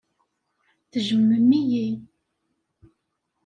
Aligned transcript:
Tejjmem-iyi. 0.91 1.87